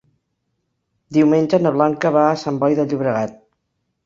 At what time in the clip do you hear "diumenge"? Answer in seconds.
1.17-1.59